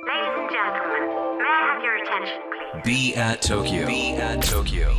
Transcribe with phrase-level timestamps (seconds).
[0.00, 2.82] Ladies and gentlemen, may I have your attention, please?
[2.82, 3.86] Be at Tokyo.
[3.86, 4.96] Be at Tokyo.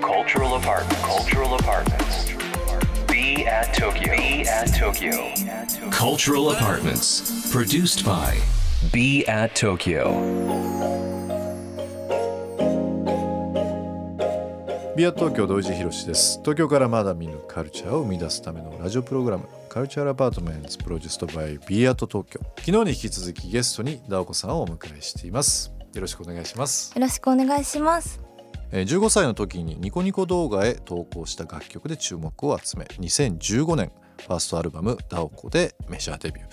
[0.00, 1.02] Cultural apartment.
[1.02, 2.32] Cultural apartments.
[3.06, 4.16] Be at Tokyo.
[4.16, 5.34] Be at Tokyo.
[5.90, 7.52] Cultural apartments.
[7.52, 8.38] Produced by
[8.90, 10.81] Be at Tokyo.
[14.94, 16.38] ビア東京土井地博です。
[16.40, 19.48] 東京からまだ見ぬカルチャーを生み出すためのラジオプログラム。
[19.70, 22.40] カルチャーアパートメントプロデュースドバイビアート東京。
[22.58, 25.72] 昨日に引き続きゲストにダオコさんをお迎えしています。
[25.94, 26.92] よろしくお願いします。
[26.94, 28.20] よろしくお願いします。
[28.70, 36.48] えー15歳の時にニコニコ動画へ投稿した楽曲で注目を集め2015年ファーストアルバム「ダオコ」でメジャーデビュー。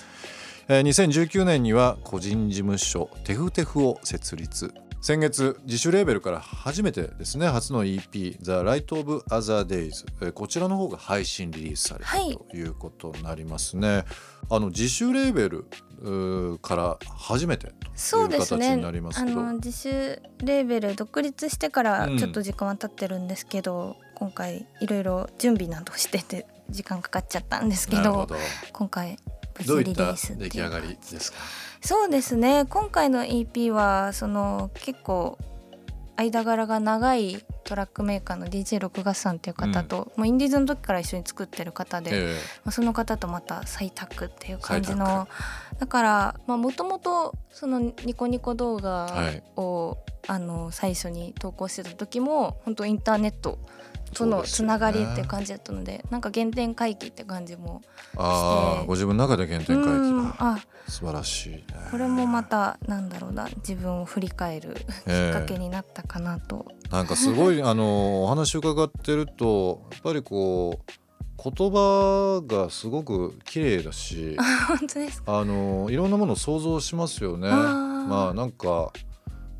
[0.69, 12.37] 2019年には個人事務所テフテフを設立先月自主レーベルから初めてですね初の EP「The Light of Other Days」えーこちらの方が配信リリースされたはい。
[12.49, 14.03] ということになりますね、
[14.49, 18.55] あの自主レーベルから初めてとそいうう形。
[18.75, 19.89] になりますけど、あの自主
[20.43, 22.17] レーベル独立してからうん。
[22.17, 28.27] ちょっと時間は経ってるんですけど、今回いろいろ準備などしてて時間かかっちゃったんですけど
[28.73, 31.37] 今回無どういった出来上がりですか？
[31.81, 32.65] そうですね。
[32.65, 35.37] 今回の EP はその結構
[36.17, 42.35] 間柄が長いトラックメーカーの DJ 六月さんっていう方と、もうインディーズの時から一緒に作ってる方で、え
[42.65, 45.29] まあ、その方とまた再タッグっていう感じ再の
[45.79, 49.07] だからもともとそのニコニコ動画
[49.55, 49.97] を、
[50.27, 53.59] あの最初に投稿してた時も本当インターネット
[54.13, 57.81] とのつながりって感じだったのでなんか原点回帰って感じも
[58.17, 61.63] ああご自分の中で原点回うん帰あ素晴らしいね。
[61.91, 70.91] これもまたなんだろうな自分を振り返るきっええかけになったかなと、なんかすごい あのお話伺ってるとやっぱりこう
[71.41, 74.35] 言葉がすごく綺麗だし
[74.67, 75.39] 本当ですか？
[75.39, 77.47] あのいろんなものを想像しますよね。
[77.49, 78.91] まあなんか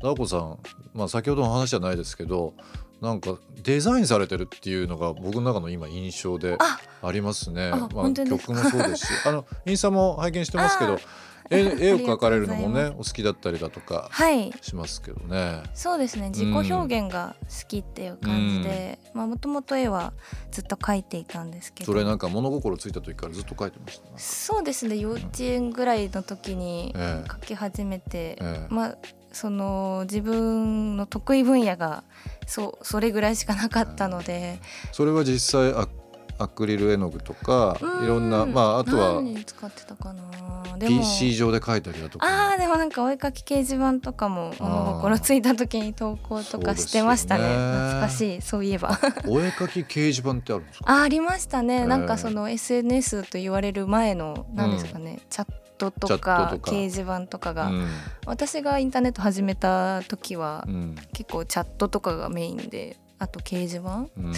[0.02, 0.58] ダーコさん、
[0.94, 2.54] まあ、先ほどの話じゃないですけど
[3.00, 7.70] なんかデザインされてるっていうのが僕の中の今印象であありますね。
[7.72, 10.98] あまあ、曲もそうですし あのインスタも拝見してますけどあ
[11.50, 14.52] 絵絵を描かれるのもねお好きだったりだとかはい。
[14.60, 15.62] しますけどね。
[15.74, 16.28] そうですね。
[16.28, 20.12] 自己表現が好きっていう感じでもともと絵は
[20.52, 21.92] ずっと描いていたんですけど。
[21.92, 24.04] それなんか物心ついた時からずっと描いてました？
[24.08, 24.12] ね。
[24.18, 24.96] そうですね。
[24.98, 27.28] 幼稚園ぐらいの時にええ。
[27.28, 28.66] 描き始めて、ええ。
[28.68, 28.98] まあ
[29.32, 32.04] その自分の得意分野が
[32.46, 34.58] そうそれぐらいしかなかったので、
[34.92, 35.88] それは実際ア
[36.42, 38.04] アクリル絵の具とかうん。
[38.04, 40.22] いろんなまああとは使ってたかな。
[40.78, 41.00] でも。
[41.00, 42.26] PC 上で描いたりだとか。
[42.26, 47.42] あーでもなんかお絵かき掲示板とかも物心ついた時に投稿とかしてましたね。
[47.42, 47.48] ね。
[47.48, 48.98] 懐かしいそういえば。
[49.28, 50.90] お絵かき掲示板ってあるんですか？
[50.90, 57.86] あありましたね、えなんかその SNS と言われる前の何ですかね、チャットとチャかットとか掲示板とかが、うん。
[58.26, 60.96] 私がインターネット始めた時は、うん。
[61.12, 64.06] 結構チャットとかがメインであと掲示板。
[64.16, 64.32] うん。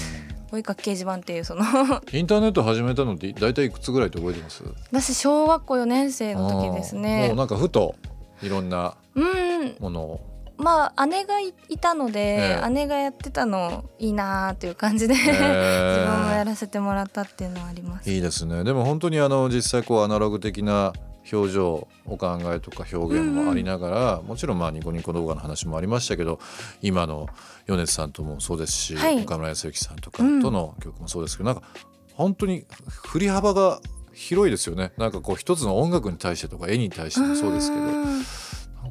[0.53, 1.65] お絵かき掲示板っていうその
[2.13, 4.63] インターネット始めたのって大体いくつぐらいって覚えてます？
[4.93, 7.95] 私小学校4年生の時ですあーもねうなんかふと
[8.43, 9.77] いろんなうん。
[9.81, 10.21] ものを。
[10.59, 12.69] まあ姉がいいたので、ええ。
[12.69, 18.11] 姉がやってたのいいなーっていう感じで、へー 自分もやらせてもらったっていうのはあります。
[18.11, 18.63] いいですね。
[18.63, 20.93] でも本当にあの実際こうアナログ的な
[21.31, 26.41] 表情お考えとか表現もありながら、もちろんまあニコニコ動画の話もありましたけど
[26.81, 27.29] 今の
[27.67, 29.23] 米津さんともそうですし、はい。
[29.23, 31.67] 岡村康之さんとかうんとの曲もそうですけど、なんか
[32.15, 33.81] 本当に振り幅が
[34.13, 34.93] 広いですよね。
[34.99, 37.83] なんかこう一つの音楽に対してとか絵に対してもそうですけど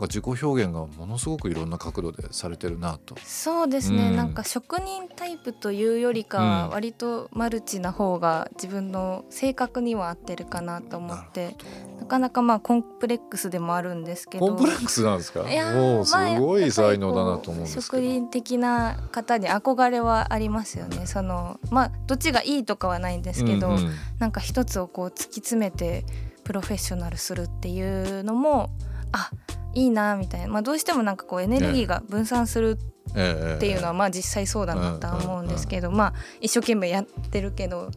[0.01, 3.15] か自己表現がものすごくいろんな角度でされてるなと。
[3.23, 4.15] そうですね、うん。
[4.17, 6.71] なんか職人タイプというよりかはうん。
[6.71, 11.55] 割とマルチな方が自分の性格には合ってるかなと思って
[11.99, 14.47] なかなかまあコンプレックスでもあるんですけど。
[14.47, 15.49] コンプレックスなんですか？
[15.49, 17.67] いやーもうすまあごい才能だなと思うん。
[17.67, 21.05] 職人的な方に憧れはありますよね。
[21.05, 23.91] そのまあどっちがいいとかはないんですけど、うんうん。
[24.19, 26.05] なんか一つをこう突き詰めて
[26.43, 27.81] プロフェッショナルするってい
[28.19, 28.69] うのも
[29.11, 29.29] あ
[29.73, 32.77] いいなみたいな、まあ、どうしてもなんかこうエネルギーが分散する
[33.15, 33.55] ええ。
[33.57, 37.91] っていうのはまあ実際そうだなとは思うんですけど、まあ一生懸命やってるけど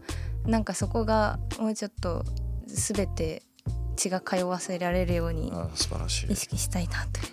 [0.45, 2.25] なんかそこがもうちょっと
[2.67, 3.43] 全て
[3.97, 5.53] 血が通わせられるように
[6.29, 7.27] 意識したいなという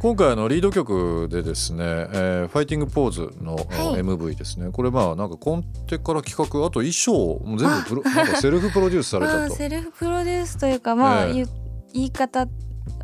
[0.00, 3.66] 今回あのリード曲でですね、えーファイティングポーズの、はい
[4.00, 4.70] MV ですね。
[4.72, 9.38] これまあなんかコンテから企画あと衣装も全部プロなんかセルフプロデュースされまた。
[9.48, 9.54] と。
[9.54, 11.34] あセルフプロデュースというかまあ、ええ。
[11.34, 11.48] 言う
[11.92, 12.48] 言い方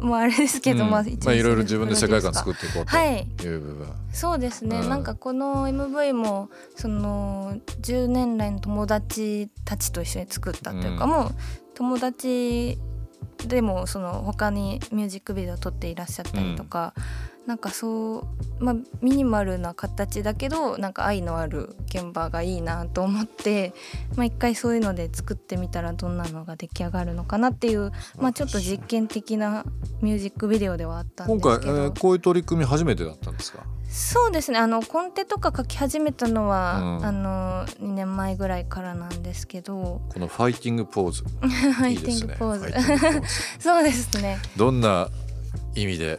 [0.01, 0.91] もうあれですけど、うん。
[0.91, 4.89] まあまあいろいろ自分で世界観作っていこうとはいいう部分、そうですね、うん。
[4.89, 11.11] なんかこの MV もその10年来の友達たちと一緒に作ったというか、うん。
[11.11, 11.35] もう
[11.75, 12.79] 友達
[13.47, 16.95] でもその他にミュージックビデオを撮っていらっしゃったりとか、
[17.47, 18.27] なんかそ
[18.61, 23.73] う、まあ、ミニマルな形だけどなんか愛のある現場がいいなと思って、
[24.17, 29.65] まあ、一回そういうので作ってみたらどんなのが出来上がるのかなっていう、まあ、ちょっと実験的な
[30.03, 31.85] ミュージックビデオではあったんで今回、すけど。
[31.85, 33.65] えーこういう取り組み初めてだったんですか？
[33.89, 34.59] そうですね。
[34.59, 37.07] あのコンテとか書き始めたのは、うん。
[37.07, 40.03] あの2年前ぐらいからなんですけど。
[40.13, 41.23] このファイティングポーズ。
[41.41, 42.73] ファイティングポーズ。
[43.61, 44.39] そうですね。
[44.57, 45.09] どんな
[45.75, 46.19] 意味で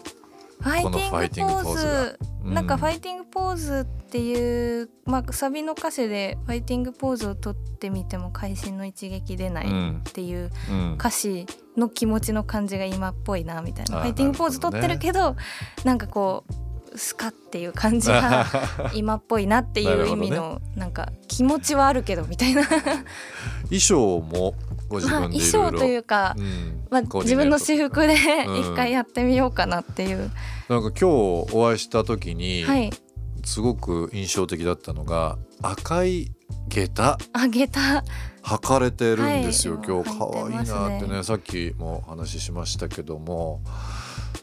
[0.64, 2.20] このファイテティングポーズ。
[2.44, 10.94] なんかファイティングポーズっていう、まあ、サビの歌詞でファイティングポーズを取ってみても会心の一撃出ないっていううん。
[10.94, 11.46] 歌詞
[11.76, 13.98] の気持ちの感じが今っぽいなみたいな。
[13.98, 15.36] あーファイティングポーズ取ってるけど
[15.84, 16.46] なんかこ
[16.94, 18.46] うスカっていう感じが
[18.96, 22.64] 今っぽいなっていう意味なのなんか気持ちはあるけどみたいな。
[22.66, 24.56] 衣装も
[24.88, 25.70] ご自まあ分で衣装いろ。
[25.70, 28.14] いろというか、うんまあ、自分の私服で
[28.48, 28.60] うん。
[28.60, 30.32] 一回やってみようかなっていう、
[30.70, 31.06] なんか今日
[31.54, 32.92] お会いした時に、はい。
[33.44, 36.32] すごく印象的だったのが赤い
[36.68, 37.18] 下駄。
[37.34, 38.04] あげた
[38.44, 39.86] 履かれてるんですよ、はい。
[39.88, 40.18] 今日。
[40.18, 41.18] 可愛いなってね。
[41.18, 43.62] ねさっきもお話ししましたけども。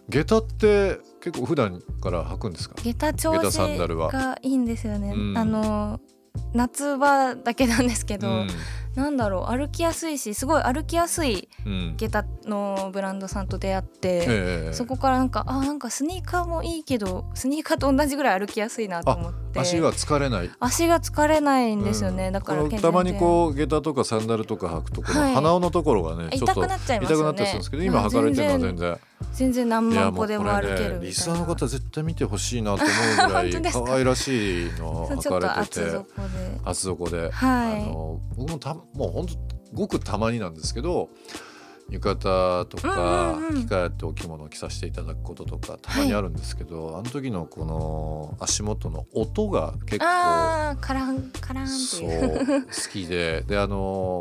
[0.08, 2.76] 下駄って結構普段から履くんですか？
[2.82, 5.38] 下駄調下駄子がいいんですよね、うん。
[5.38, 5.99] あの
[6.52, 8.49] 夏場だけなんですけど、うん
[8.94, 19.60] なんだろう歩きやすいしすごい歩きやすいうん下駄のブランドさんと出会って、ええそこからなんかあなんかスニーカーもいいけどスニーカーと同じぐらい歩きやすいなと思って。
[19.60, 20.50] 足が疲れない。
[20.60, 22.32] 足が疲れないんですよね、うん。
[22.32, 25.34] だからたまにこう下駄とかサンダルとか履くとこのはい。
[25.34, 27.22] 鼻緒のところがね、ちょっと痛くなっちゃいますよね。
[27.22, 28.98] 痛くなったりするんですけど今履かれてるのは全然
[29.32, 29.68] 全然。
[29.68, 32.92] 何万歩でもうこれも歩けるみたいな、ねリスナーの方絶対見てほしいなと思
[33.24, 35.80] うぐらい 可愛らしいの履かれてて
[36.64, 37.82] 厚底で、はい。
[37.82, 39.34] あの僕もたもう本当
[39.74, 41.08] ごくたまになんですけど
[41.90, 50.04] 浴衣とか、着替えてお着物を着させていただくこととかたまにあるんですけど、あの時のこの足元の音が結構
[50.81, 53.42] カランカランってそう好きで。
[53.46, 54.20] であの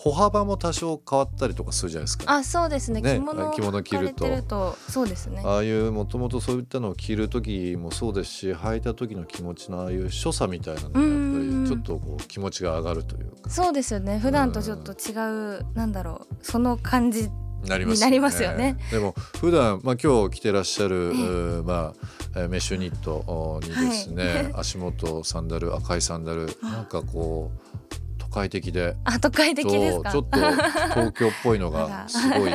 [0.00, 2.32] 歩幅も多少変わったりとかするじゃないですか。
[2.32, 3.00] あそうですね。
[3.00, 4.14] ね着物着物着る
[4.44, 4.76] と。
[4.88, 5.42] そうですね。
[5.44, 11.00] ああいうもともとそういったのを着る時もそうですし履いた時の気持ちのああいう所作みたいなのが
[11.68, 13.50] ちょっとこう気持ちが上がるというか。
[13.50, 14.18] そうですよね。
[14.18, 15.12] 普段とちょっと違
[15.58, 17.30] う、なんだろうその感じ
[17.66, 18.76] なりますになりますよね。
[18.90, 21.92] でも普段まあ今日着てらっしゃる、えーま
[22.34, 27.58] あえーメッシュニットにですね、足元サンダル赤いサンダルなんかこう
[28.18, 28.96] 都会的で。
[29.04, 32.52] あ都会的ですちょっと東京っぽいのがすごい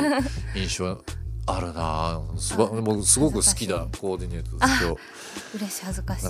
[0.55, 1.03] 印象
[1.45, 2.21] あるな。
[2.37, 5.57] すばあもうすごく好きだコーディネートです今日。
[5.57, 6.27] 嬉しい恥ずかしい。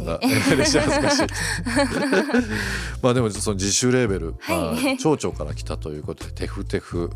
[0.53, 1.27] 嬉しい恥ずかしい
[3.01, 4.57] まあでもその自主レーベル、はい。
[4.85, 7.11] まあ、町長から来たということでテフテフ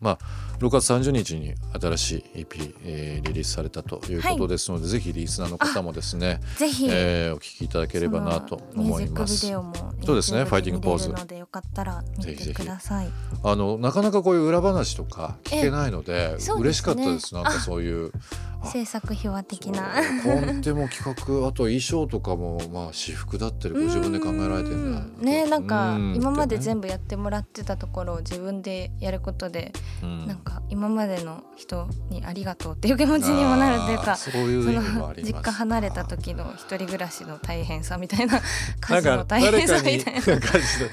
[0.00, 0.18] まあ
[0.58, 9.46] 6月30日に新しい EP、えーリリースされたということですので、ぜひリスナーの方もですね、ぜひ、えーお聞きいただければなと思います。
[9.46, 11.08] ミュージックビデオもそうですねファイティングポーズ。
[11.08, 13.08] のでよかったら見てください。
[13.42, 17.34] あのなかなかこういう裏話とか聞けないので嬉しかったです。
[17.34, 18.12] なんかそういう。
[18.60, 18.66] あ。
[18.66, 19.94] 制作秘話的な。
[20.22, 26.14] コンテも企画あと衣装とかもまあ私服だったりご自分で考えられてるねなんかうん。
[26.16, 29.72] 今まで全部やってもらってたところを自分でやることで、
[30.02, 30.26] うん。
[30.26, 35.32] なんか今までの人にありがとうっていう気持ちにもなるというかそういうそ意味ものあります。
[35.32, 38.42] 実家離れた時の一人暮らしの大変さみたいなな
[38.80, 40.20] 家事の大変さみたいな。
[40.22, 40.90] 感じで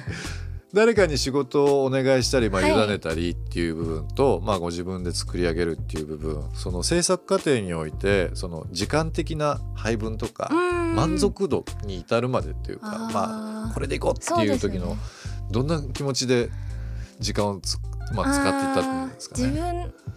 [0.73, 2.85] 誰かに仕事をお願いしたり、まあ、はい。
[2.85, 6.43] 委ねたりっていう部分と、まあ、ご自分で作り上げるっていう部分。
[6.53, 10.95] その制作過程においてその時間的な配分とかうん。
[10.95, 14.97] 満足度に至るまでっていうかまあこれでいこうっていう時の
[15.49, 16.49] どんな気持ちで
[17.19, 17.77] 時間をつ、
[18.13, 19.61] まあ、使っていったんですかあー自ね。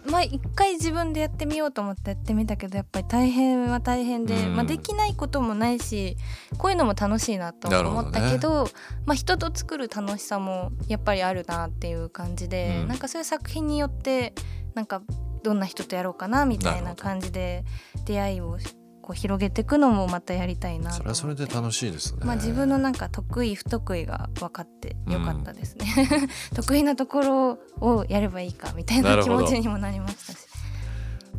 [0.03, 4.55] 分まあ一回自分でやってみようと思ってやってみたけどやっぱり大変は大変で、うん。
[4.55, 6.17] まあ、できないこともないし
[6.57, 8.67] こういうのも楽しいなと思ったけど
[9.05, 12.87] まあ、人と作る楽しさもやっぱりあるなっていう感じで、うん。
[12.87, 14.33] なんかそういう作品によって
[14.75, 15.01] なんか
[15.43, 17.63] どんな人とやろうかなみたいな感じで
[18.05, 18.57] 出会いを
[19.05, 20.95] こう広げていくのもまたやりたいなと。
[20.97, 22.21] そそれはそれで楽しいですね。
[22.25, 25.85] まあ、自分のなんか得意不得意が分かってよかったですね、
[26.55, 30.39] 得意なところをやればいいかみたいな気持ちにもなりましたし。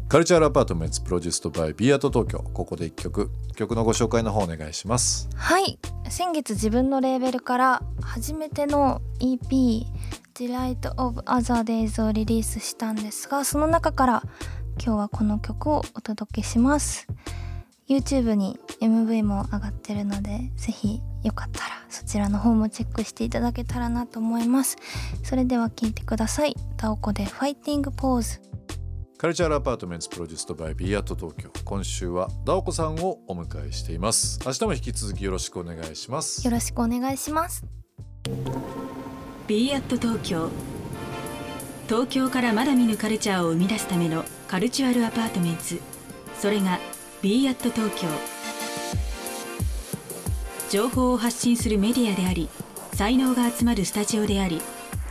[0.09, 5.29] Cultural Apartments produced by Be at Tokyo ここで一曲曲のご紹介の方お願いします。
[5.35, 5.81] はい。
[6.09, 9.85] 先月自分のレーベルから初めての EP
[10.39, 14.23] 「the light of other days」をリリースしたんですがその中から
[14.81, 17.09] 今日はこの曲をお届けします
[17.89, 24.77] YouTube に MV も上がってるのでぜひよかったらそちらの方もチェックしていただけたらなと思います。
[25.23, 26.55] それでは聴いてください。
[26.77, 28.41] ダオコでファイティングポーズ
[29.19, 31.49] Cultural Apartments produced by Be at Tokyo。
[31.65, 34.41] 今週はダオコさんをお迎えしています。
[34.45, 36.45] 明日も引き続きよろしくお願いします。
[36.45, 37.65] よろしくお願いします。
[39.47, 40.51] ビーアット東京。
[41.89, 45.63] 東京からまだ見ぬカルチャーを生み出すためのカルチュアルアパートメント
[46.37, 46.81] それが
[47.27, 48.07] b アット東京。
[50.71, 52.49] 情報を発信するメディアであり
[52.93, 54.63] 才能が集まるスタジオであり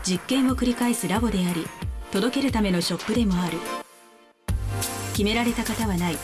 [0.01, 1.67] 実験を繰り返すラボであり
[2.13, 3.57] 届けるためのショップでもある。
[5.11, 6.17] 決められた型はない。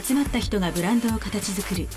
[0.00, 1.88] 集まった人がブランドを形作る。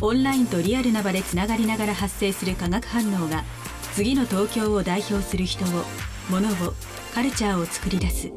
[0.00, 3.44] オンラインとリアルな場でつながりながら発生する化学反応が
[3.92, 5.68] 次の東京を代表する人を
[6.30, 6.72] 物を
[7.14, 8.32] カルチャーを作り出す。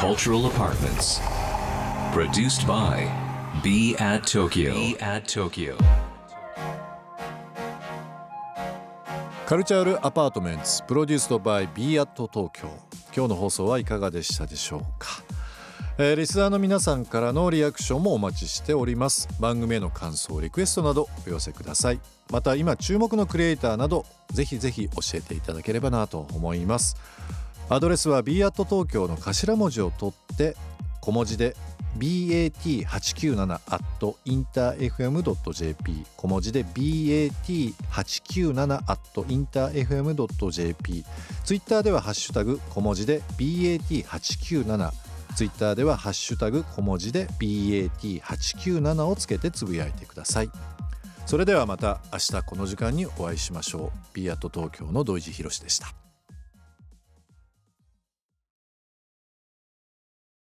[0.00, 1.20] Cultural Apartments.
[2.14, 3.06] Produced by
[3.62, 4.72] Be at Tokyo.
[4.72, 5.76] Be at Tokyo.
[9.44, 12.68] カルチャールアパートメントプロデュースドバイ b アット東京
[13.14, 15.22] 今日の放送はいかがでしたでしょうか、
[15.98, 19.28] えー、リスナーの皆さんからのリアクションもお待ちしております。
[19.38, 22.00] 番組への感想リクエストなどお寄せください。
[22.30, 26.96] また今注目のクリエイターなどぜひぜひ教えていただければなと思います
[27.72, 30.56] アドレスは b アット東京の頭文字を取って
[31.00, 31.54] 小文字で
[31.98, 33.60] bat897 at
[34.26, 41.04] interfm.jp 小文字で bat897 at interfm.jp
[41.44, 44.90] ツイッターではハッシュタグ小文字で bat897
[45.36, 50.50] ツイッターではハッシュタグ小文字で bat897 をつけてつぶやいてください。
[51.24, 53.98] それではまた明日この時間にお会いしましょう。
[54.12, 55.99] b アット東京の土井地博でした。